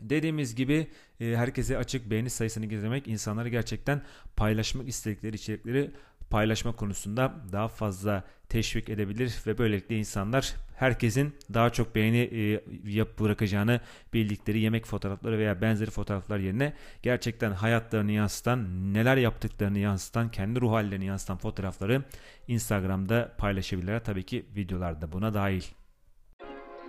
Dediğimiz 0.00 0.54
gibi 0.54 0.86
e, 1.20 1.36
herkese 1.36 1.78
açık 1.78 2.10
beğeni 2.10 2.30
sayısını 2.30 2.66
gizlemek 2.66 3.08
insanları 3.08 3.48
gerçekten 3.48 4.02
paylaşmak 4.36 4.88
istedikleri 4.88 5.36
içerikleri 5.36 5.90
paylaşma 6.32 6.72
konusunda 6.72 7.32
daha 7.52 7.68
fazla 7.68 8.24
teşvik 8.48 8.88
edebilir 8.88 9.34
ve 9.46 9.58
böylelikle 9.58 9.98
insanlar 9.98 10.54
herkesin 10.76 11.34
daha 11.54 11.70
çok 11.70 11.94
beğeni 11.94 12.18
e, 12.18 12.60
yapıp 12.84 13.20
bırakacağını 13.20 13.80
bildikleri 14.14 14.60
yemek 14.60 14.86
fotoğrafları 14.86 15.38
veya 15.38 15.60
benzeri 15.60 15.90
fotoğraflar 15.90 16.38
yerine 16.38 16.72
gerçekten 17.02 17.52
hayatlarını 17.52 18.12
yansıtan, 18.12 18.94
neler 18.94 19.16
yaptıklarını 19.16 19.78
yansıtan, 19.78 20.30
kendi 20.30 20.60
ruh 20.60 20.72
hallerini 20.72 21.04
yansıtan 21.04 21.36
fotoğrafları 21.36 22.02
Instagram'da 22.48 23.34
paylaşabilirler. 23.38 24.04
Tabii 24.04 24.22
ki 24.22 24.46
videolar 24.56 25.00
da 25.00 25.12
buna 25.12 25.34
dahil. 25.34 25.62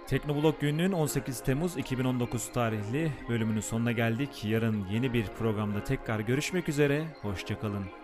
Teknoblog 0.08 0.60
gününün 0.62 0.92
18 0.92 1.44
Temmuz 1.44 1.78
2019 1.78 2.52
tarihli 2.52 3.12
bölümünün 3.30 3.62
sonuna 3.62 3.92
geldik. 3.92 4.46
Yarın 4.46 4.86
yeni 4.92 5.14
bir 5.14 5.26
programda 5.26 5.84
tekrar 5.84 6.20
görüşmek 6.20 6.70
üzere. 6.70 7.08
Hoşçakalın. 7.22 8.03